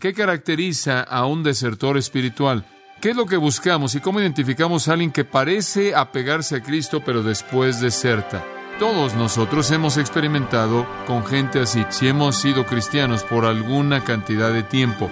[0.00, 2.64] ¿Qué caracteriza a un desertor espiritual?
[3.02, 7.02] ¿Qué es lo que buscamos y cómo identificamos a alguien que parece apegarse a Cristo
[7.04, 8.42] pero después deserta?
[8.78, 14.62] Todos nosotros hemos experimentado con gente así, si hemos sido cristianos por alguna cantidad de
[14.62, 15.10] tiempo.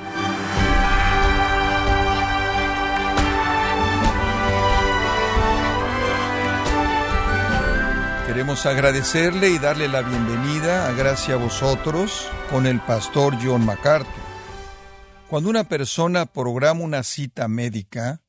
[8.27, 14.28] Queremos agradecerle y darle la bienvenida a Gracia a vosotros con el pastor John MacArthur.
[15.29, 18.23] Cuando una persona programa una cita médica,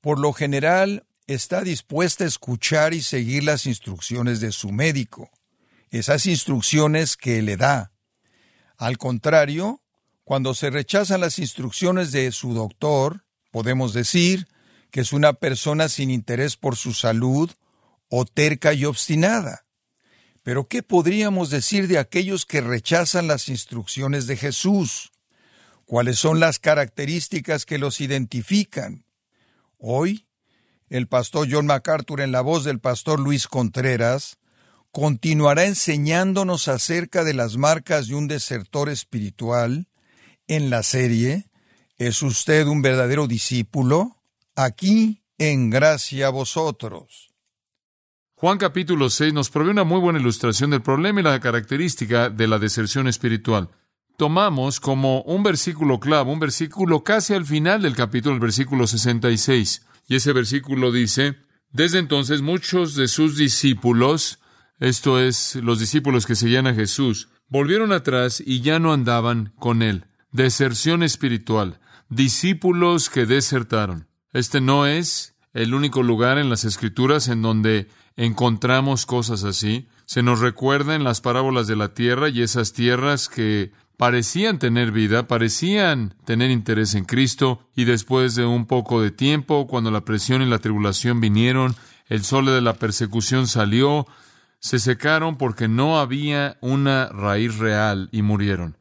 [0.00, 5.30] por lo general está dispuesta a escuchar y seguir las instrucciones de su médico,
[5.90, 7.92] esas instrucciones que le da.
[8.76, 9.82] Al contrario,
[10.24, 14.48] cuando se rechazan las instrucciones de su doctor, podemos decir
[14.90, 17.52] que es una persona sin interés por su salud
[18.08, 19.64] o terca y obstinada.
[20.42, 25.12] Pero ¿qué podríamos decir de aquellos que rechazan las instrucciones de Jesús?
[25.86, 29.06] ¿Cuáles son las características que los identifican?
[29.78, 30.26] Hoy,
[30.90, 34.38] el pastor John MacArthur en la voz del pastor Luis Contreras
[34.90, 39.88] continuará enseñándonos acerca de las marcas de un desertor espiritual
[40.48, 41.48] en la serie
[41.98, 44.18] ¿Es usted un verdadero discípulo?
[44.54, 47.30] Aquí en gracia a vosotros.
[48.34, 52.48] Juan capítulo 6 nos provee una muy buena ilustración del problema y la característica de
[52.48, 53.70] la deserción espiritual.
[54.16, 59.86] Tomamos como un versículo clave, un versículo casi al final del capítulo, el versículo 66.
[60.08, 61.36] Y ese versículo dice,
[61.70, 64.38] desde entonces muchos de sus discípulos,
[64.78, 69.82] esto es, los discípulos que seguían a Jesús, volvieron atrás y ya no andaban con
[69.82, 70.06] él.
[70.32, 74.08] Deserción espiritual, discípulos que desertaron.
[74.32, 79.88] Este no es el único lugar en las Escrituras en donde encontramos cosas así.
[80.04, 84.92] Se nos recuerda en las parábolas de la tierra y esas tierras que parecían tener
[84.92, 90.04] vida, parecían tener interés en Cristo, y después de un poco de tiempo, cuando la
[90.04, 91.74] presión y la tribulación vinieron,
[92.06, 94.06] el sol de la persecución salió,
[94.58, 98.76] se secaron porque no había una raíz real y murieron.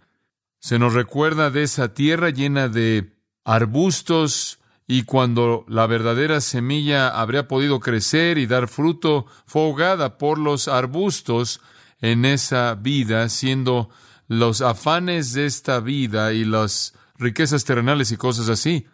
[0.59, 7.47] Se nos recuerda de esa tierra llena de arbustos, y cuando la verdadera semilla habría
[7.47, 11.61] podido crecer y dar fruto, fue ahogada por los arbustos
[12.01, 13.89] en esa vida, siendo
[14.27, 18.87] los afanes de esta vida y las riquezas terrenales y cosas así.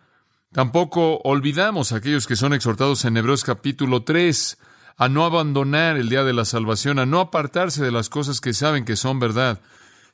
[0.51, 4.57] Tampoco olvidamos a aquellos que son exhortados en Hebreos capítulo 3
[4.97, 8.53] a no abandonar el día de la salvación, a no apartarse de las cosas que
[8.53, 9.61] saben que son verdad,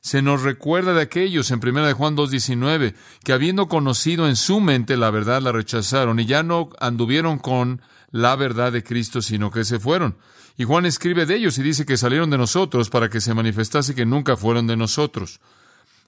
[0.00, 4.60] se nos recuerda de aquellos en 1 de Juan 2.19 que habiendo conocido en su
[4.60, 9.50] mente la verdad la rechazaron y ya no anduvieron con la verdad de Cristo, sino
[9.50, 10.16] que se fueron.
[10.56, 13.94] Y Juan escribe de ellos y dice que salieron de nosotros para que se manifestase
[13.94, 15.40] que nunca fueron de nosotros.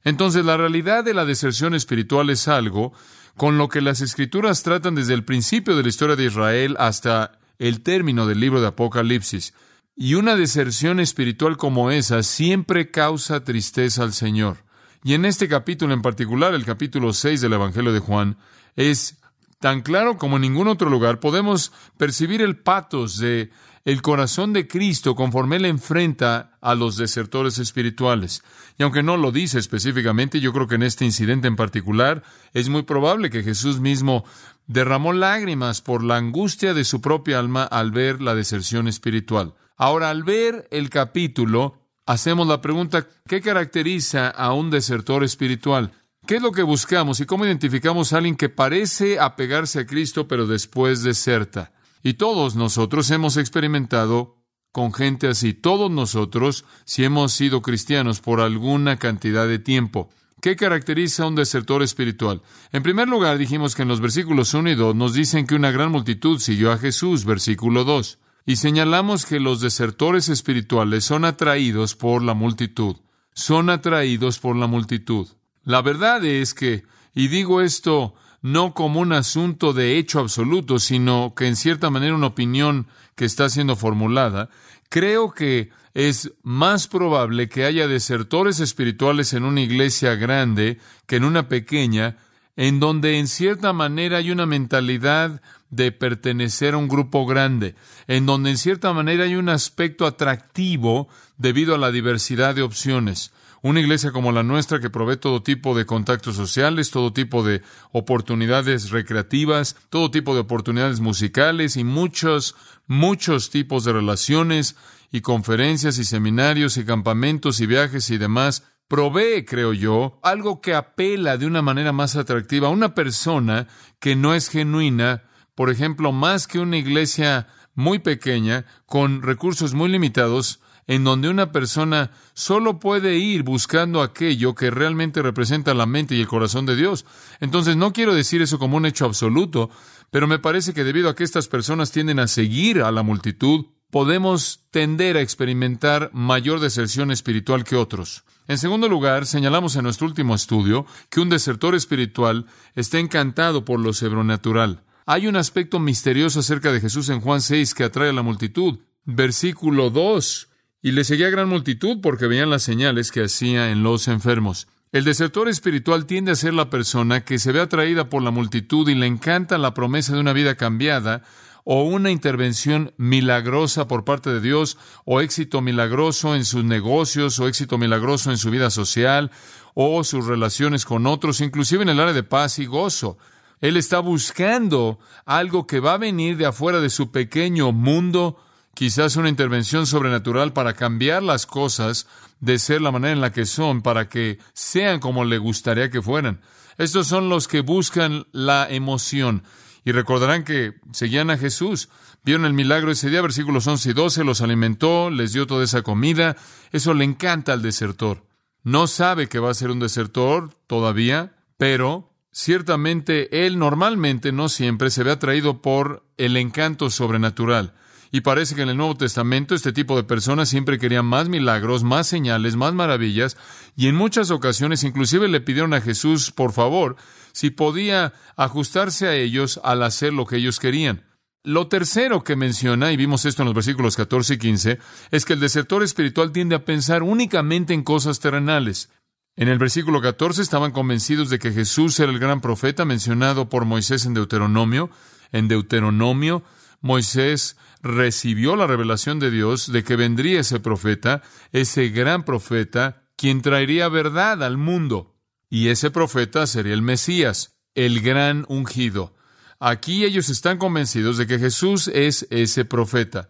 [0.03, 2.93] Entonces la realidad de la deserción espiritual es algo
[3.37, 7.39] con lo que las escrituras tratan desde el principio de la historia de Israel hasta
[7.59, 9.55] el término del libro de Apocalipsis.
[9.95, 14.65] Y una deserción espiritual como esa siempre causa tristeza al Señor.
[15.05, 18.37] Y en este capítulo en particular, el capítulo 6 del Evangelio de Juan,
[18.77, 19.20] es
[19.61, 21.21] tan claro como en ningún otro lugar.
[21.21, 23.51] Podemos percibir el patos de
[23.85, 28.43] el corazón de Cristo conforme él enfrenta a los desertores espirituales.
[28.79, 32.23] Y aunque no lo dice específicamente, yo creo que en este incidente en particular
[32.53, 34.25] es muy probable que Jesús mismo
[34.67, 39.55] derramó lágrimas por la angustia de su propia alma al ver la deserción espiritual.
[39.77, 45.93] Ahora, al ver el capítulo, hacemos la pregunta, ¿qué caracteriza a un desertor espiritual?
[46.27, 50.29] ¿Qué es lo que buscamos y cómo identificamos a alguien que parece apegarse a Cristo
[50.29, 51.73] pero después deserta?
[52.03, 54.37] Y todos nosotros hemos experimentado
[54.73, 60.11] con gente así, todos nosotros, si hemos sido cristianos por alguna cantidad de tiempo.
[60.41, 62.43] ¿Qué caracteriza a un desertor espiritual?
[62.73, 65.71] En primer lugar, dijimos que en los versículos 1 y 2 nos dicen que una
[65.71, 68.19] gran multitud siguió a Jesús, versículo 2.
[68.47, 72.97] Y señalamos que los desertores espirituales son atraídos por la multitud.
[73.35, 75.29] Son atraídos por la multitud.
[75.65, 76.85] La verdad es que,
[77.15, 82.15] y digo esto no como un asunto de hecho absoluto, sino que en cierta manera
[82.15, 84.49] una opinión que está siendo formulada,
[84.89, 91.25] creo que es más probable que haya desertores espirituales en una iglesia grande que en
[91.25, 92.17] una pequeña,
[92.57, 97.75] en donde en cierta manera hay una mentalidad de pertenecer a un grupo grande,
[98.07, 101.09] en donde en cierta manera hay un aspecto atractivo
[101.39, 103.33] debido a la diversidad de opciones.
[103.63, 107.61] Una iglesia como la nuestra que provee todo tipo de contactos sociales, todo tipo de
[107.93, 114.77] oportunidades recreativas, todo tipo de oportunidades musicales y muchos, muchos tipos de relaciones
[115.13, 120.75] y conferencias y seminarios y campamentos y viajes y demás, provee, creo yo, algo que
[120.75, 123.69] apela de una manera más atractiva a una persona
[124.01, 125.25] que no es genuina,
[125.55, 130.61] por ejemplo, más que una iglesia muy pequeña, con recursos muy limitados,
[130.91, 136.21] en donde una persona solo puede ir buscando aquello que realmente representa la mente y
[136.21, 137.07] el corazón de Dios.
[137.39, 139.71] Entonces, no quiero decir eso como un hecho absoluto,
[140.11, 143.67] pero me parece que debido a que estas personas tienden a seguir a la multitud,
[143.93, 148.25] podemos tender a experimentar mayor deserción espiritual que otros.
[148.49, 153.79] En segundo lugar, señalamos en nuestro último estudio que un desertor espiritual está encantado por
[153.79, 154.83] lo sobrenatural.
[155.07, 158.81] Hay un aspecto misterioso acerca de Jesús en Juan 6 que atrae a la multitud.
[159.05, 160.49] Versículo 2
[160.83, 164.67] y le seguía gran multitud porque veían las señales que hacía en los enfermos.
[164.93, 168.89] El desertor espiritual tiende a ser la persona que se ve atraída por la multitud
[168.89, 171.23] y le encanta la promesa de una vida cambiada
[171.65, 177.47] o una intervención milagrosa por parte de Dios o éxito milagroso en sus negocios o
[177.47, 179.31] éxito milagroso en su vida social
[179.75, 183.19] o sus relaciones con otros, inclusive en el área de paz y gozo.
[183.61, 188.39] Él está buscando algo que va a venir de afuera de su pequeño mundo
[188.81, 192.07] quizás una intervención sobrenatural para cambiar las cosas
[192.41, 196.01] de ser la manera en la que son, para que sean como le gustaría que
[196.01, 196.41] fueran.
[196.79, 199.43] Estos son los que buscan la emoción.
[199.85, 201.91] Y recordarán que seguían a Jesús.
[202.25, 205.83] Vieron el milagro ese día, versículos 11 y 12, los alimentó, les dio toda esa
[205.83, 206.39] comida.
[206.73, 208.25] Eso le encanta al desertor.
[208.63, 214.89] No sabe que va a ser un desertor todavía, pero ciertamente él normalmente, no siempre,
[214.89, 217.75] se ve atraído por el encanto sobrenatural.
[218.13, 221.85] Y parece que en el Nuevo Testamento este tipo de personas siempre querían más milagros,
[221.85, 223.37] más señales, más maravillas,
[223.77, 226.97] y en muchas ocasiones inclusive le pidieron a Jesús, por favor,
[227.33, 231.05] si podía ajustarse a ellos al hacer lo que ellos querían.
[231.43, 234.79] Lo tercero que menciona, y vimos esto en los versículos 14 y 15,
[235.11, 238.91] es que el desertor espiritual tiende a pensar únicamente en cosas terrenales.
[239.37, 243.65] En el versículo 14 estaban convencidos de que Jesús era el gran profeta mencionado por
[243.65, 244.91] Moisés en Deuteronomio.
[245.33, 246.43] En Deuteronomio,
[246.83, 251.23] Moisés recibió la revelación de Dios de que vendría ese profeta,
[251.53, 255.17] ese gran profeta, quien traería verdad al mundo.
[255.49, 259.15] Y ese profeta sería el Mesías, el gran ungido.
[259.59, 263.29] Aquí ellos están convencidos de que Jesús es ese profeta.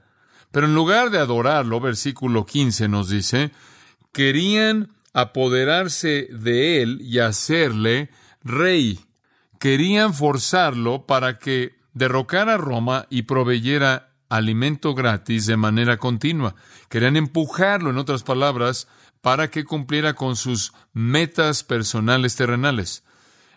[0.52, 3.52] Pero en lugar de adorarlo, versículo 15 nos dice,
[4.12, 8.11] querían apoderarse de él y hacerle
[8.43, 9.00] rey.
[9.58, 16.55] Querían forzarlo para que derrocara a Roma y proveyera alimento gratis de manera continua.
[16.88, 18.88] Querían empujarlo, en otras palabras,
[19.21, 23.05] para que cumpliera con sus metas personales terrenales.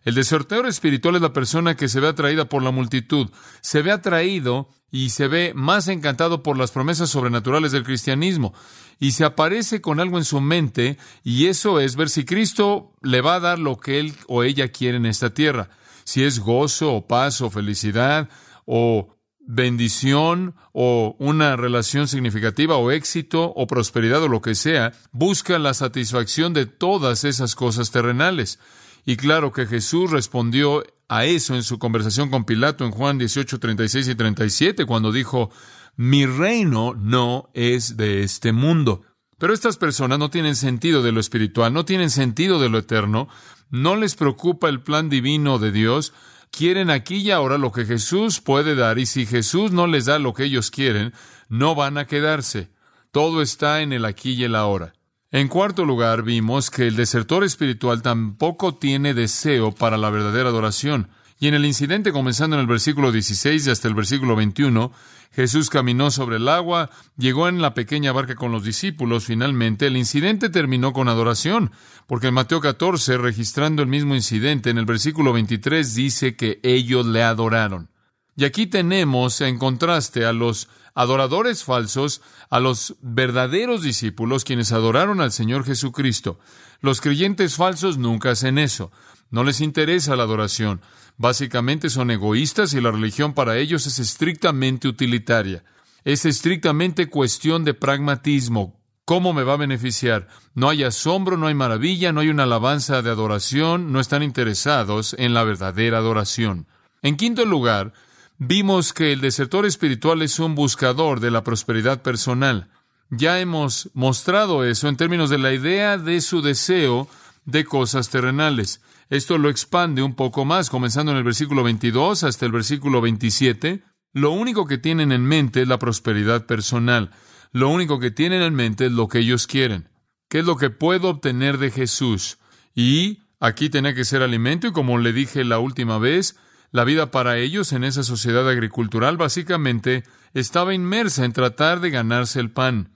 [0.03, 3.29] El desertor espiritual es la persona que se ve atraída por la multitud,
[3.61, 8.53] se ve atraído y se ve más encantado por las promesas sobrenaturales del cristianismo,
[8.99, 13.21] y se aparece con algo en su mente, y eso es ver si Cristo le
[13.21, 15.69] va a dar lo que él o ella quiere en esta tierra,
[16.03, 18.27] si es gozo o paz o felicidad
[18.65, 19.12] o
[19.45, 25.73] bendición o una relación significativa o éxito o prosperidad o lo que sea, busca la
[25.73, 28.59] satisfacción de todas esas cosas terrenales.
[29.05, 33.59] Y claro que Jesús respondió a eso en su conversación con Pilato en Juan 18,
[33.59, 35.51] 36 y 37, cuando dijo,
[35.95, 39.01] mi reino no es de este mundo.
[39.37, 43.27] Pero estas personas no tienen sentido de lo espiritual, no tienen sentido de lo eterno,
[43.69, 46.13] no les preocupa el plan divino de Dios,
[46.55, 50.19] quieren aquí y ahora lo que Jesús puede dar y si Jesús no les da
[50.19, 51.11] lo que ellos quieren,
[51.49, 52.69] no van a quedarse.
[53.11, 54.93] Todo está en el aquí y el ahora.
[55.31, 61.09] En cuarto lugar, vimos que el desertor espiritual tampoco tiene deseo para la verdadera adoración.
[61.39, 64.91] Y en el incidente, comenzando en el versículo 16 y hasta el versículo 21,
[65.33, 69.25] Jesús caminó sobre el agua, llegó en la pequeña barca con los discípulos.
[69.25, 71.71] Finalmente, el incidente terminó con adoración,
[72.05, 77.07] porque en Mateo 14, registrando el mismo incidente, en el versículo 23 dice que ellos
[77.07, 77.89] le adoraron.
[78.35, 85.21] Y aquí tenemos, en contraste, a los adoradores falsos, a los verdaderos discípulos, quienes adoraron
[85.21, 86.39] al Señor Jesucristo.
[86.79, 88.91] Los creyentes falsos nunca hacen eso.
[89.33, 90.79] No les interesa la adoración.
[91.17, 95.63] Básicamente son egoístas y la religión para ellos es estrictamente utilitaria.
[96.03, 98.79] Es estrictamente cuestión de pragmatismo.
[99.05, 100.27] ¿Cómo me va a beneficiar?
[100.53, 105.15] No hay asombro, no hay maravilla, no hay una alabanza de adoración, no están interesados
[105.17, 106.67] en la verdadera adoración.
[107.01, 107.91] En quinto lugar,
[108.37, 112.69] vimos que el desertor espiritual es un buscador de la prosperidad personal.
[113.09, 117.07] Ya hemos mostrado eso en términos de la idea de su deseo
[117.45, 118.79] de cosas terrenales.
[119.09, 123.83] Esto lo expande un poco más, comenzando en el versículo 22 hasta el versículo 27.
[124.13, 127.11] Lo único que tienen en mente es la prosperidad personal.
[127.51, 129.89] Lo único que tienen en mente es lo que ellos quieren.
[130.29, 132.39] ¿Qué es lo que puedo obtener de Jesús?
[132.73, 136.35] Y aquí tenía que ser alimento y como le dije la última vez,
[136.71, 142.39] la vida para ellos en esa sociedad agricultural básicamente estaba inmersa en tratar de ganarse
[142.39, 142.93] el pan.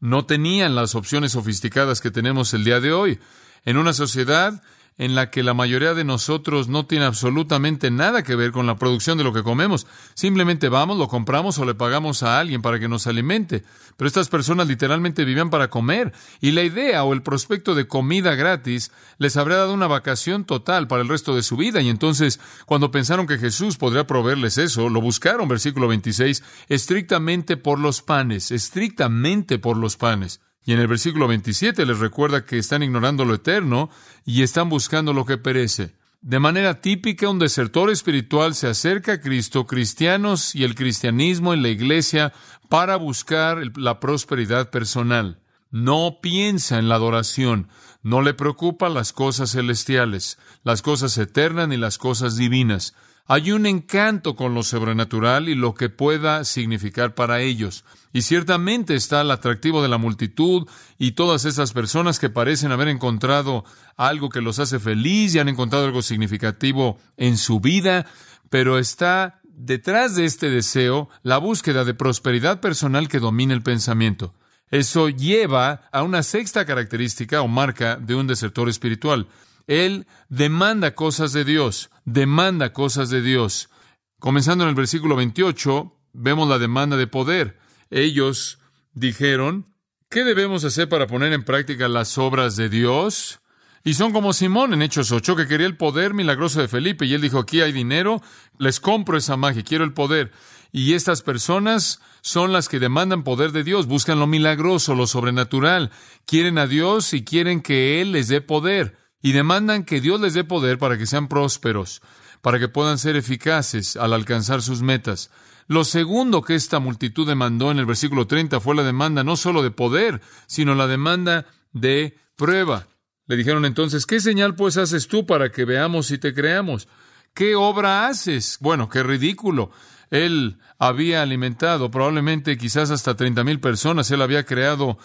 [0.00, 3.20] No tenían las opciones sofisticadas que tenemos el día de hoy.
[3.64, 4.62] En una sociedad
[5.00, 8.76] en la que la mayoría de nosotros no tiene absolutamente nada que ver con la
[8.76, 9.86] producción de lo que comemos.
[10.12, 13.64] Simplemente vamos, lo compramos o le pagamos a alguien para que nos alimente.
[13.96, 18.34] Pero estas personas literalmente vivían para comer y la idea o el prospecto de comida
[18.34, 21.80] gratis les habría dado una vacación total para el resto de su vida.
[21.80, 27.78] Y entonces, cuando pensaron que Jesús podría proveerles eso, lo buscaron, versículo 26, estrictamente por
[27.78, 30.42] los panes, estrictamente por los panes.
[30.70, 33.90] Y en el versículo 27 les recuerda que están ignorando lo eterno
[34.24, 35.96] y están buscando lo que perece.
[36.20, 41.62] De manera típica, un desertor espiritual se acerca a Cristo, cristianos y el cristianismo en
[41.62, 42.32] la iglesia
[42.68, 45.40] para buscar la prosperidad personal.
[45.72, 47.66] No piensa en la adoración,
[48.04, 52.94] no le preocupan las cosas celestiales, las cosas eternas ni las cosas divinas.
[53.26, 57.84] Hay un encanto con lo sobrenatural y lo que pueda significar para ellos.
[58.12, 60.66] Y ciertamente está el atractivo de la multitud
[60.98, 63.64] y todas esas personas que parecen haber encontrado
[63.96, 68.06] algo que los hace feliz y han encontrado algo significativo en su vida,
[68.48, 74.34] pero está detrás de este deseo la búsqueda de prosperidad personal que domina el pensamiento.
[74.70, 79.26] Eso lleva a una sexta característica o marca de un desertor espiritual.
[79.66, 83.70] Él demanda cosas de Dios, demanda cosas de Dios.
[84.18, 87.58] Comenzando en el versículo 28, vemos la demanda de poder.
[87.90, 88.58] Ellos
[88.92, 89.74] dijeron,
[90.08, 93.40] ¿qué debemos hacer para poner en práctica las obras de Dios?
[93.82, 97.14] Y son como Simón en Hechos 8, que quería el poder milagroso de Felipe, y
[97.14, 98.20] él dijo, aquí hay dinero,
[98.58, 100.32] les compro esa magia, quiero el poder.
[100.70, 105.90] Y estas personas son las que demandan poder de Dios, buscan lo milagroso, lo sobrenatural,
[106.26, 110.34] quieren a Dios y quieren que Él les dé poder y demandan que Dios les
[110.34, 112.02] dé poder para que sean prósperos,
[112.40, 115.30] para que puedan ser eficaces al alcanzar sus metas.
[115.66, 119.62] Lo segundo que esta multitud demandó en el versículo 30 fue la demanda no solo
[119.62, 122.88] de poder, sino la demanda de prueba.
[123.26, 126.88] Le dijeron entonces, ¿qué señal pues haces tú para que veamos y te creamos?
[127.34, 128.58] ¿Qué obra haces?
[128.60, 129.70] Bueno, qué ridículo.
[130.10, 134.98] Él había alimentado probablemente quizás hasta treinta mil personas, él había creado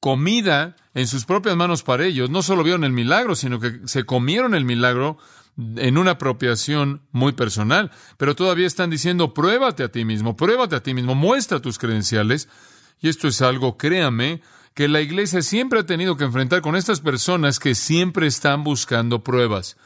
[0.00, 4.04] comida en sus propias manos para ellos, no solo vieron el milagro, sino que se
[4.04, 5.18] comieron el milagro
[5.76, 10.82] en una apropiación muy personal, pero todavía están diciendo, pruébate a ti mismo, pruébate a
[10.82, 12.48] ti mismo, muestra tus credenciales.
[13.00, 14.42] Y esto es algo, créame,
[14.74, 19.22] que la iglesia siempre ha tenido que enfrentar con estas personas que siempre están buscando
[19.22, 19.76] pruebas.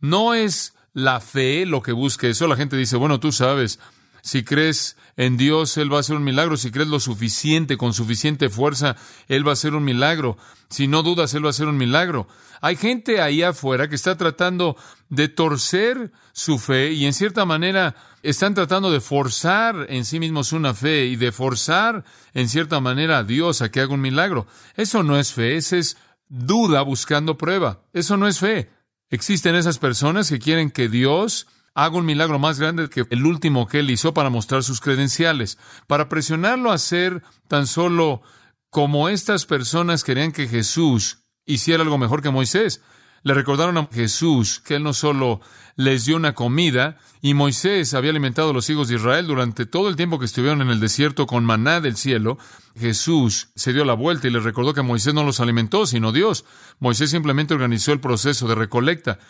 [0.00, 2.48] No es la fe lo que busca eso.
[2.48, 3.78] La gente dice, bueno, tú sabes,
[4.22, 6.56] si crees en Dios, Él va a hacer un milagro.
[6.56, 8.96] Si crees lo suficiente, con suficiente fuerza,
[9.26, 10.36] Él va a hacer un milagro.
[10.70, 12.28] Si no dudas, Él va a hacer un milagro.
[12.60, 14.76] Hay gente ahí afuera que está tratando
[15.08, 20.52] de torcer su fe y en cierta manera están tratando de forzar en sí mismos
[20.52, 24.46] una fe y de forzar en cierta manera a Dios a que haga un milagro.
[24.76, 25.96] Eso no es fe, eso es
[26.28, 27.82] duda buscando prueba.
[27.92, 28.70] Eso no es fe.
[29.10, 31.46] Existen esas personas que quieren que Dios
[31.84, 35.58] haga un milagro más grande que el último que él hizo para mostrar sus credenciales,
[35.86, 38.20] para presionarlo a ser tan solo
[38.68, 42.82] como estas personas querían que Jesús hiciera algo mejor que Moisés.
[43.22, 45.40] Le recordaron a Jesús que él no solo
[45.76, 49.88] les dio una comida, y Moisés había alimentado a los hijos de Israel durante todo
[49.88, 52.38] el tiempo que estuvieron en el desierto con maná del cielo.
[52.76, 56.44] Jesús se dio la vuelta y les recordó que Moisés no los alimentó, sino Dios.
[56.80, 59.20] Moisés simplemente organizó el proceso de recolecta.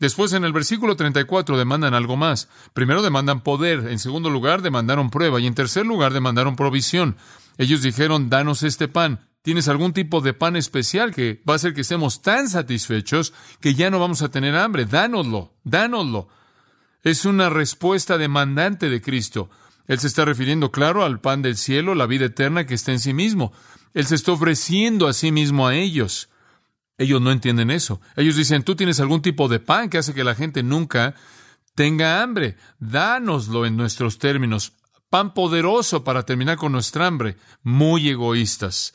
[0.00, 2.48] Después, en el versículo 34, demandan algo más.
[2.72, 7.16] Primero demandan poder, en segundo lugar demandaron prueba y en tercer lugar demandaron provisión.
[7.58, 9.28] Ellos dijeron, danos este pan.
[9.42, 13.74] ¿Tienes algún tipo de pan especial que va a hacer que estemos tan satisfechos que
[13.74, 14.86] ya no vamos a tener hambre?
[14.86, 16.28] Dánoslo, dánoslo.
[17.02, 19.50] Es una respuesta demandante de Cristo.
[19.86, 23.00] Él se está refiriendo, claro, al pan del cielo, la vida eterna que está en
[23.00, 23.52] sí mismo.
[23.92, 26.30] Él se está ofreciendo a sí mismo a ellos.
[26.96, 28.00] Ellos no entienden eso.
[28.16, 31.14] Ellos dicen, tú tienes algún tipo de pan que hace que la gente nunca
[31.74, 32.56] tenga hambre.
[32.78, 34.72] Dánoslo en nuestros términos.
[35.10, 37.36] Pan poderoso para terminar con nuestra hambre.
[37.62, 38.94] Muy egoístas.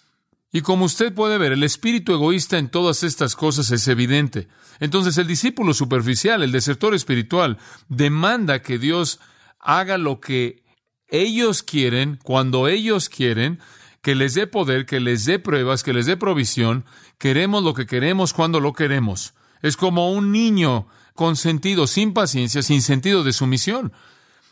[0.52, 4.48] Y como usted puede ver, el espíritu egoísta en todas estas cosas es evidente.
[4.80, 9.20] Entonces el discípulo superficial, el desertor espiritual, demanda que Dios
[9.60, 10.64] haga lo que
[11.08, 13.60] ellos quieren, cuando ellos quieren,
[14.02, 16.86] que les dé poder, que les dé pruebas, que les dé provisión.
[17.18, 19.34] Queremos lo que queremos cuando lo queremos.
[19.62, 23.92] Es como un niño con sentido, sin paciencia, sin sentido de sumisión.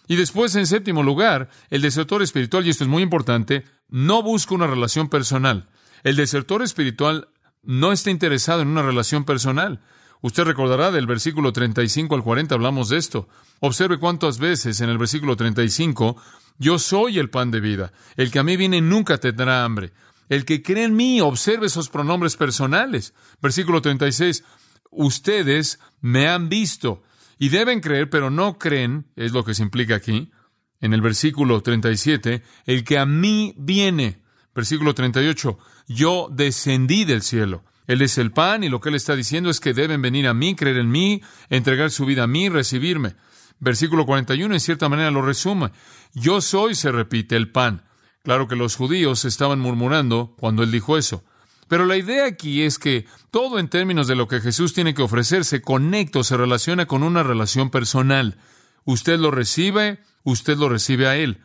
[0.08, 4.56] Y después, en séptimo lugar, el desertor espiritual, y esto es muy importante, no busca
[4.56, 5.70] una relación personal.
[6.04, 7.30] El desertor espiritual
[7.64, 9.82] no está interesado en una relación personal.
[10.22, 13.28] Usted recordará del versículo 35 al 40 hablamos de esto.
[13.60, 16.18] Observe cuántas veces en el versículo 35
[16.58, 17.92] yo soy el pan de vida.
[18.16, 19.94] El que a mí viene nunca tendrá hambre.
[20.30, 23.14] El que cree en mí, observe esos pronombres personales.
[23.42, 24.44] Versículo 36,
[24.92, 27.04] ustedes me han visto
[27.40, 30.32] y deben creer, pero no creen, es lo que se implica aquí.
[30.80, 34.22] En el versículo 37, el que a mí viene.
[34.54, 37.64] Versículo 38, yo descendí del cielo.
[37.88, 40.34] Él es el pan y lo que él está diciendo es que deben venir a
[40.34, 43.16] mí, creer en mí, entregar su vida a mí, recibirme.
[43.60, 45.72] Versículo 41 en cierta manera lo resume.
[46.14, 47.84] Yo soy, se repite, el pan.
[48.24, 51.24] Claro que los judíos estaban murmurando cuando él dijo eso.
[51.68, 55.02] Pero la idea aquí es que todo en términos de lo que Jesús tiene que
[55.02, 58.38] ofrecer se conecta o se relaciona con una relación personal.
[58.86, 61.42] Usted lo recibe, usted lo recibe a Él.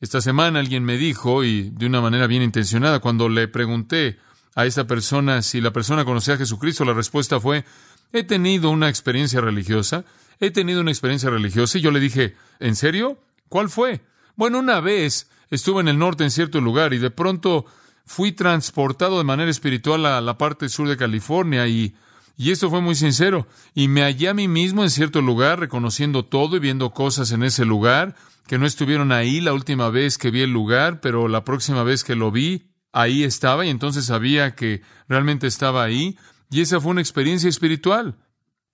[0.00, 4.18] Esta semana alguien me dijo, y de una manera bien intencionada, cuando le pregunté
[4.54, 7.64] a esa persona si la persona conocía a Jesucristo, la respuesta fue,
[8.12, 10.04] he tenido una experiencia religiosa,
[10.40, 13.18] he tenido una experiencia religiosa, y yo le dije, ¿en serio?
[13.48, 14.00] ¿Cuál fue?
[14.36, 17.66] Bueno, una vez estuve en el norte en cierto lugar y de pronto
[18.06, 21.94] fui transportado de manera espiritual a la parte sur de California y,
[22.36, 23.46] y esto fue muy sincero.
[23.74, 27.42] Y me hallé a mí mismo en cierto lugar, reconociendo todo y viendo cosas en
[27.42, 28.14] ese lugar
[28.46, 32.02] que no estuvieron ahí la última vez que vi el lugar, pero la próxima vez
[32.02, 36.16] que lo vi, ahí estaba y entonces sabía que realmente estaba ahí.
[36.50, 38.16] Y esa fue una experiencia espiritual.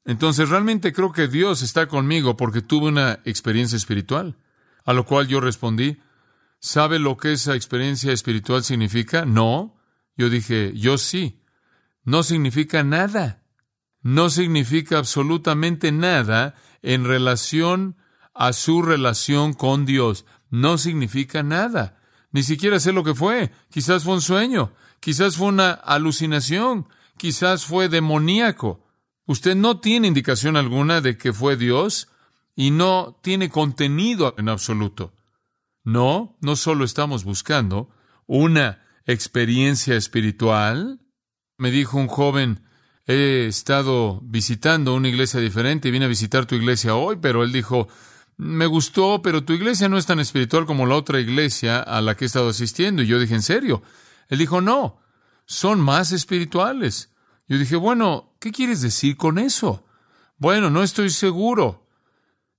[0.04, 4.36] Entonces realmente creo que Dios está conmigo porque tuve una experiencia espiritual.
[4.84, 5.98] A lo cual yo respondí,
[6.60, 9.24] ¿sabe lo que esa experiencia espiritual significa?
[9.24, 9.76] No.
[10.16, 11.40] Yo dije, yo sí.
[12.04, 13.42] No significa nada.
[14.02, 17.96] No significa absolutamente nada en relación
[18.34, 20.26] a su relación con Dios.
[20.50, 21.98] No significa nada.
[22.30, 23.52] Ni siquiera sé lo que fue.
[23.70, 24.74] Quizás fue un sueño.
[25.00, 26.88] Quizás fue una alucinación.
[27.16, 28.84] Quizás fue demoníaco.
[29.26, 32.08] Usted no tiene indicación alguna de que fue Dios
[32.54, 35.14] y no tiene contenido en absoluto.
[35.82, 37.90] No, no solo estamos buscando
[38.26, 41.00] una experiencia espiritual.
[41.58, 42.64] Me dijo un joven,
[43.06, 47.52] he estado visitando una iglesia diferente y vine a visitar tu iglesia hoy, pero él
[47.52, 47.88] dijo,
[48.36, 52.16] me gustó, pero tu iglesia no es tan espiritual como la otra iglesia a la
[52.16, 53.02] que he estado asistiendo.
[53.02, 53.82] Y yo dije, ¿en serio?
[54.28, 54.98] Él dijo, no,
[55.46, 57.10] son más espirituales.
[57.46, 59.84] Yo dije, bueno, ¿qué quieres decir con eso?
[60.38, 61.86] Bueno, no estoy seguro.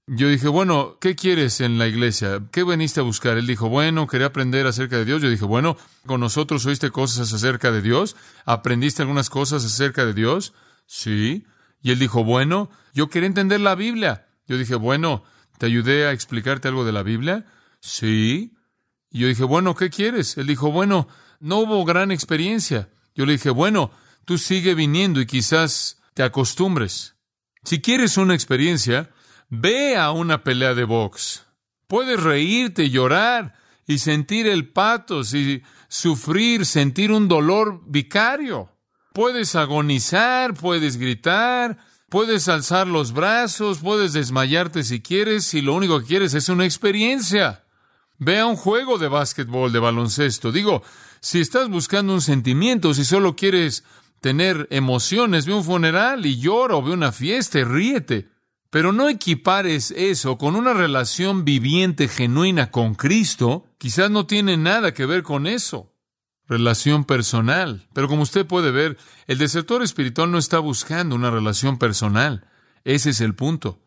[0.08, 2.43] Yo dije, bueno, ¿qué quieres en la iglesia?
[2.52, 3.38] ¿Qué veniste a buscar?
[3.38, 5.21] Él dijo, bueno, quería aprender acerca de Dios.
[5.24, 8.15] Yo dije, bueno, con nosotros oíste cosas acerca de Dios.
[8.45, 10.54] ¿Aprendiste algunas cosas acerca de Dios?
[10.86, 11.48] Sí.
[11.82, 14.28] Y él dijo, bueno, yo quería entender la Biblia.
[14.48, 15.24] Yo dije, bueno,
[15.58, 17.48] ¿te ayudé a explicarte algo de la Biblia?
[17.80, 18.54] Sí.
[19.10, 20.38] Y yo dije, bueno, ¿qué quieres?
[20.38, 21.08] Él dijo, bueno,
[21.39, 22.89] no hubo gran experiencia.
[23.15, 23.91] Yo le dije, bueno,
[24.26, 27.15] tú sigue viniendo y quizás te acostumbres.
[27.63, 29.10] Si quieres una experiencia,
[29.50, 31.45] Ve a una pelea de box.
[31.88, 33.54] Puedes reírte, llorar
[33.86, 38.71] y sentir el patos y sufrir, sentir un dolor vicario.
[39.13, 41.78] Puedes agonizar, puedes gritar,
[42.10, 46.65] puedes alzar los brazos, puedes desmayarte si quieres, si lo único que quieres es una
[46.65, 47.63] experiencia.
[48.17, 50.52] Ve a un juego de básquetbol, de baloncesto.
[50.52, 50.82] Digo,
[51.25, 53.83] si estás buscando un sentimiento, si solo quieres
[54.21, 58.29] tener emociones, ve un funeral y llora o ve una fiesta y ríete.
[58.69, 64.93] Pero no equipares eso con una relación viviente genuina con Cristo, quizás no tiene nada
[64.93, 65.91] que ver con eso.
[66.47, 67.88] Relación personal.
[67.93, 72.47] Pero como usted puede ver, el desertor espiritual no está buscando una relación personal.
[72.83, 73.81] Ese es el punto.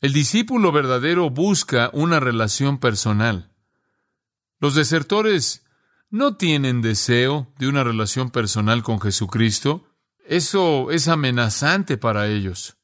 [0.00, 3.52] El discípulo verdadero busca una relación personal.
[4.58, 5.62] Los desertores
[6.10, 9.86] no tienen deseo de una relación personal con Jesucristo.
[10.26, 12.76] Eso es amenazante para ellos.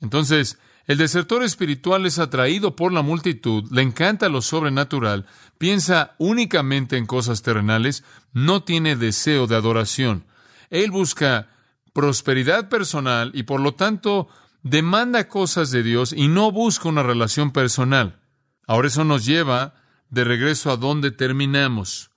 [0.00, 6.98] Entonces, el desertor espiritual es atraído por la multitud, le encanta lo sobrenatural, piensa únicamente
[6.98, 10.26] en cosas terrenales, no tiene deseo de adoración.
[10.68, 11.48] Él busca
[11.94, 14.28] prosperidad personal y por lo tanto
[14.62, 18.20] demanda cosas de Dios y no busca una relación personal.
[18.66, 19.74] Ahora eso nos lleva
[20.10, 22.10] de regreso a donde terminamos.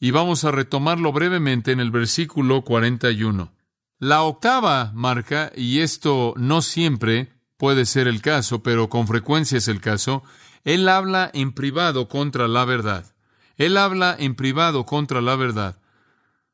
[0.00, 3.52] Y vamos a retomarlo brevemente en el versículo 41.
[3.98, 9.66] La octava marca, y esto no siempre puede ser el caso, pero con frecuencia es
[9.66, 10.22] el caso,
[10.62, 13.12] él habla en privado contra la verdad.
[13.56, 15.80] Él habla en privado contra la verdad.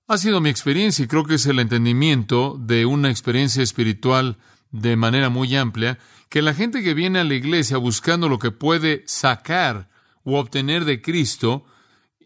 [0.06, 4.38] Ha sido mi experiencia y creo que es el entendimiento de una experiencia espiritual
[4.70, 5.98] de manera muy amplia,
[6.30, 9.88] que la gente que viene a la iglesia buscando lo que puede sacar
[10.24, 11.66] o obtener de Cristo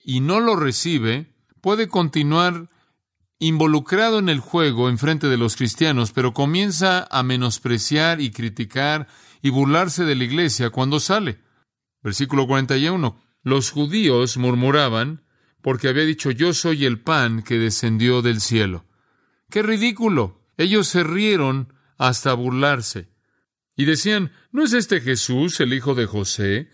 [0.09, 2.71] y no lo recibe, puede continuar
[3.38, 9.07] involucrado en el juego en frente de los cristianos, pero comienza a menospreciar y criticar
[9.42, 11.42] y burlarse de la iglesia cuando sale.
[12.03, 13.21] Versículo 41.
[13.42, 15.27] Los judíos murmuraban
[15.61, 18.87] porque había dicho yo soy el pan que descendió del cielo.
[19.51, 20.40] ¡Qué ridículo!
[20.57, 23.11] Ellos se rieron hasta burlarse.
[23.77, 26.71] Y decían, ¿no es este Jesús, el hijo de José,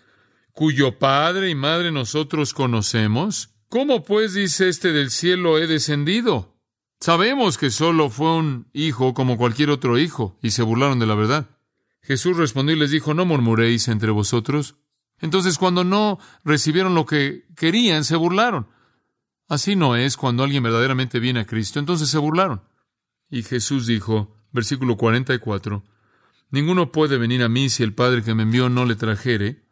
[0.55, 3.51] cuyo padre y madre nosotros conocemos?
[3.69, 6.57] ¿Cómo pues dice este del cielo he descendido?
[7.01, 11.17] Sabemos que solo fue un hijo como cualquier otro hijo, y se burlaron de la
[11.17, 11.51] verdad.
[12.03, 14.77] Jesús respondió y les dijo, no murmuréis entre vosotros.
[15.21, 18.69] Entonces, cuando no recibieron lo que querían, se burlaron.
[19.49, 22.63] Así no es cuando alguien verdaderamente viene a Cristo, entonces se burlaron.
[23.29, 25.83] Y Jesús dijo, versículo 44,
[26.51, 29.64] Ninguno puede venir a mí si el Padre que me envió no le trajere,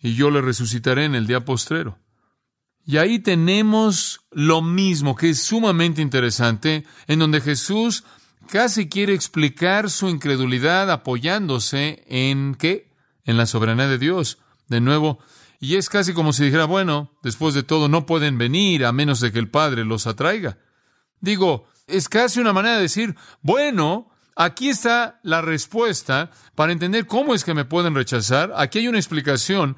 [0.00, 1.98] y yo le resucitaré en el día postrero.
[2.84, 8.04] Y ahí tenemos lo mismo, que es sumamente interesante, en donde Jesús
[8.48, 12.90] casi quiere explicar su incredulidad apoyándose en qué?
[13.24, 14.38] En la soberanía de Dios.
[14.68, 15.18] De nuevo,
[15.60, 19.20] y es casi como si dijera, bueno, después de todo no pueden venir a menos
[19.20, 20.58] de que el Padre los atraiga.
[21.20, 27.34] Digo, es casi una manera de decir, bueno, aquí está la respuesta para entender cómo
[27.34, 28.52] es que me pueden rechazar.
[28.56, 29.76] Aquí hay una explicación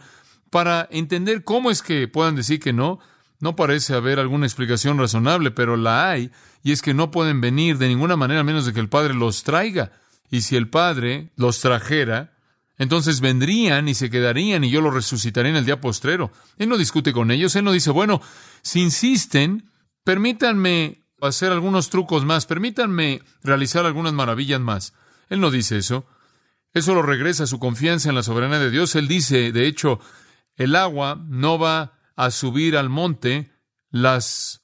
[0.51, 3.01] para entender cómo es que puedan decir que no.
[3.41, 6.31] No parece haber alguna explicación razonable, pero la hay,
[6.63, 9.15] y es que no pueden venir de ninguna manera a menos de que el Padre
[9.15, 9.93] los traiga.
[10.31, 12.35] Y si el Padre los trajera,
[12.77, 16.33] entonces vendrían y se quedarían y yo los resucitaré en el día postrero.
[16.59, 18.21] Él no discute con ellos, él no dice, bueno,
[18.61, 19.71] si insisten,
[20.05, 24.95] permítanme hacer algunos trucos más, permítanme realizar algunas maravillas más.
[25.29, 26.07] Él no dice eso.
[26.73, 28.95] Eso lo regresa a su confianza en la soberanía de Dios.
[28.95, 30.01] Él dice, de hecho,
[30.57, 33.53] el agua no va a subir al monte,
[33.91, 34.63] las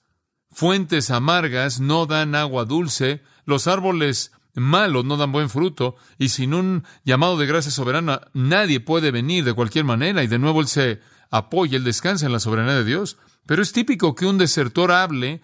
[0.51, 6.55] fuentes amargas no dan agua dulce, los árboles malos no dan buen fruto, y sin
[6.55, 10.69] un llamado de gracia soberana nadie puede venir de cualquier manera, y de nuevo él
[10.69, 13.16] se apoya, él descansa en la soberanía de Dios.
[13.47, 15.40] Pero es típico que un desertor hable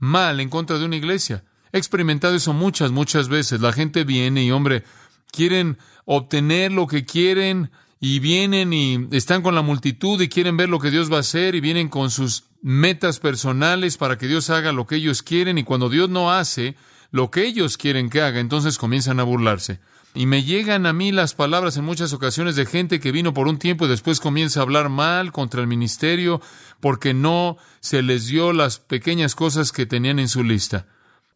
[0.00, 1.44] mal en contra de una iglesia.
[1.72, 3.60] He experimentado eso muchas, muchas veces.
[3.60, 4.82] La gente viene y, hombre,
[5.30, 10.68] quieren obtener lo que quieren y vienen y están con la multitud y quieren ver
[10.68, 14.50] lo que Dios va a hacer y vienen con sus metas personales para que Dios
[14.50, 16.74] haga lo que ellos quieren y cuando Dios no hace
[17.10, 19.80] lo que ellos quieren que haga, entonces comienzan a burlarse.
[20.12, 23.46] Y me llegan a mí las palabras en muchas ocasiones de gente que vino por
[23.46, 26.40] un tiempo y después comienza a hablar mal contra el ministerio
[26.80, 30.86] porque no se les dio las pequeñas cosas que tenían en su lista.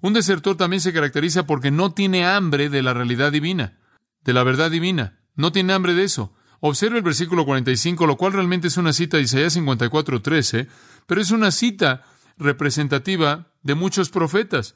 [0.01, 3.79] Un desertor también se caracteriza porque no tiene hambre de la realidad divina,
[4.25, 5.21] de la verdad divina.
[5.37, 6.35] No tiene hambre de eso.
[6.61, 10.69] Observe el versículo 45, lo cual realmente es una cita de Isaías 54, 13,
[11.07, 12.03] pero es una cita
[12.39, 14.75] representativa de muchos profetas.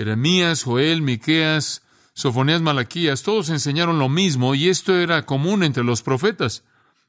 [0.00, 1.82] Jeremías, Joel, Miqueas,
[2.14, 6.64] Sofonías, Malaquías, todos enseñaron lo mismo y esto era común entre los profetas.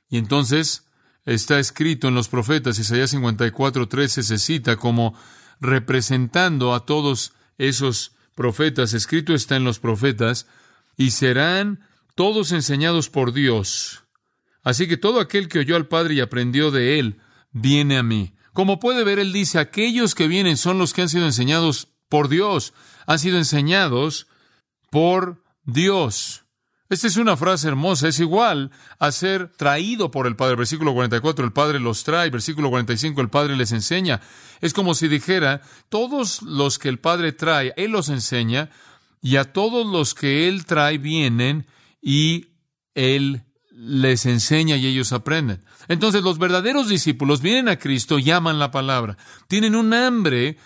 [0.09, 0.85] Y entonces
[1.23, 5.17] está escrito en los profetas, Isaías 54, 13 se cita como
[5.61, 10.47] representando a todos esos profetas, escrito está en los profetas,
[10.97, 14.03] y serán todos enseñados por Dios,
[14.63, 18.33] Así que todo aquel que oyó al Padre y aprendió de él, viene a mí.
[18.51, 22.27] Como puede ver, él dice, aquellos que vienen son los que han sido enseñados por
[22.27, 22.73] Dios,
[23.07, 24.27] han sido enseñados
[24.91, 26.43] por Dios.
[26.89, 28.69] Esta es una frase hermosa, es igual
[28.99, 30.57] a ser traído por el Padre.
[30.57, 32.29] Versículo 44, el Padre los trae.
[32.29, 34.19] Versículo 45, el Padre les enseña.
[34.59, 38.69] Es como si dijera, todos los que el Padre trae, Él los enseña,
[39.21, 41.65] y a todos los que Él trae vienen
[42.01, 42.47] y
[42.93, 45.63] Él les enseña y ellos aprenden.
[45.87, 49.17] Entonces los verdaderos discípulos vienen a Cristo y aman la palabra.
[49.47, 50.57] Tienen un hambre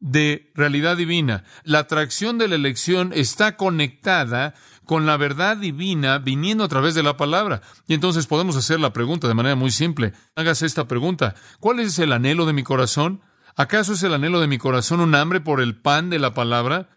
[0.00, 1.44] de realidad divina.
[1.64, 7.02] La atracción de la elección está conectada con la verdad divina viniendo a través de
[7.02, 7.62] la palabra.
[7.86, 10.12] Y entonces podemos hacer la pregunta de manera muy simple.
[10.34, 11.34] Hágase esta pregunta.
[11.60, 13.22] ¿Cuál es el anhelo de mi corazón?
[13.56, 16.90] ¿Acaso es el anhelo de mi corazón un hambre por el pan de la palabra?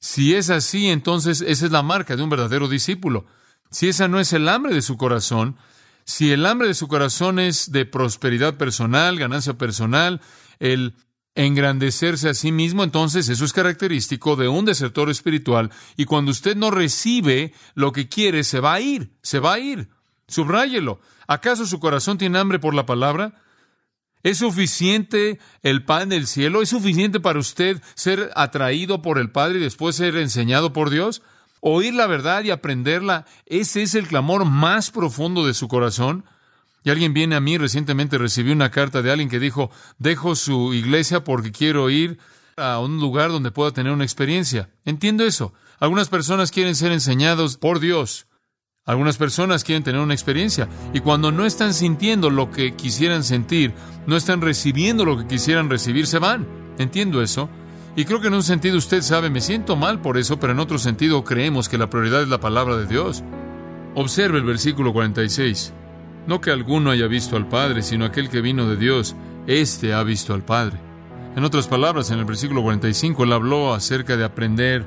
[0.00, 3.26] Si es así, entonces esa es la marca de un verdadero discípulo.
[3.70, 5.56] Si esa no es el hambre de su corazón,
[6.04, 10.22] si el hambre de su corazón es de prosperidad personal, ganancia personal,
[10.58, 10.96] el
[11.34, 16.56] engrandecerse a sí mismo, entonces eso es característico de un desertor espiritual y cuando usted
[16.56, 19.88] no recibe lo que quiere, se va a ir, se va a ir.
[20.28, 21.00] Subráyelo.
[21.26, 23.34] ¿Acaso su corazón tiene hambre por la palabra?
[24.22, 26.62] ¿Es suficiente el pan del cielo?
[26.62, 31.22] ¿Es suficiente para usted ser atraído por el Padre y después ser enseñado por Dios?
[31.60, 36.24] oír la verdad y aprenderla, ese es el clamor más profundo de su corazón.
[36.82, 40.72] Y alguien viene a mí, recientemente recibí una carta de alguien que dijo, dejo su
[40.72, 42.18] iglesia porque quiero ir
[42.56, 44.70] a un lugar donde pueda tener una experiencia.
[44.84, 45.52] Entiendo eso.
[45.78, 48.26] Algunas personas quieren ser enseñados por Dios.
[48.86, 53.74] Algunas personas quieren tener una experiencia y cuando no están sintiendo lo que quisieran sentir,
[54.06, 56.46] no están recibiendo lo que quisieran recibir, se van.
[56.78, 57.50] Entiendo eso.
[57.94, 60.60] Y creo que en un sentido usted sabe, me siento mal por eso, pero en
[60.60, 63.22] otro sentido creemos que la prioridad es la palabra de Dios.
[63.94, 65.74] Observe el versículo 46.
[66.26, 70.02] No que alguno haya visto al Padre, sino aquel que vino de Dios, éste ha
[70.02, 70.78] visto al Padre.
[71.36, 74.84] En otras palabras, en el versículo 45, él habló acerca de aprender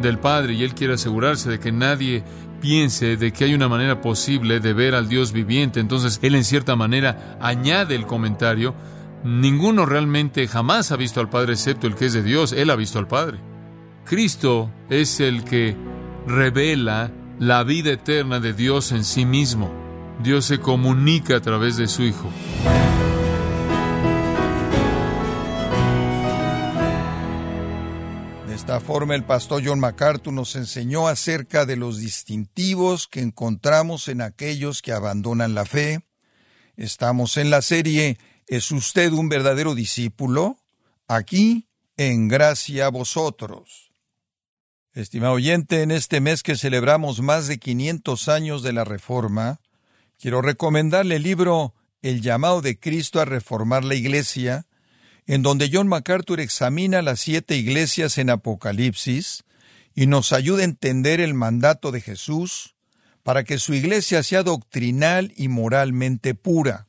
[0.00, 2.24] del Padre y él quiere asegurarse de que nadie
[2.60, 5.80] piense de que hay una manera posible de ver al Dios viviente.
[5.80, 8.74] Entonces, él en cierta manera añade el comentario,
[9.24, 12.76] ninguno realmente jamás ha visto al Padre excepto el que es de Dios, él ha
[12.76, 13.38] visto al Padre.
[14.04, 15.76] Cristo es el que
[16.26, 19.85] revela la vida eterna de Dios en sí mismo.
[20.22, 22.30] Dios se comunica a través de su Hijo.
[28.46, 34.08] De esta forma, el pastor John MacArthur nos enseñó acerca de los distintivos que encontramos
[34.08, 36.00] en aquellos que abandonan la fe.
[36.76, 40.58] Estamos en la serie ¿Es usted un verdadero discípulo?
[41.08, 43.90] Aquí, en gracia a vosotros.
[44.92, 49.60] Estimado oyente, en este mes que celebramos más de 500 años de la Reforma,
[50.18, 54.66] quiero recomendarle el libro El llamado de Cristo a reformar la Iglesia,
[55.26, 59.44] en donde John MacArthur examina las siete iglesias en Apocalipsis
[59.94, 62.74] y nos ayuda a entender el mandato de Jesús
[63.22, 66.86] para que su iglesia sea doctrinal y moralmente pura.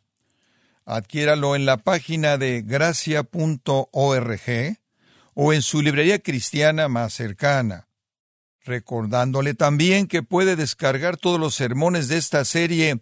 [0.85, 4.41] Adquiéralo en la página de gracia.org
[5.33, 7.87] o en su librería cristiana más cercana
[8.67, 13.01] recordándole también que puede descargar todos los sermones de esta serie